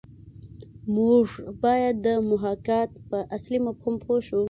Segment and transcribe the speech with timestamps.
[0.95, 1.25] موږ
[1.63, 4.39] باید د محاکات په اصلي مفهوم پوه شو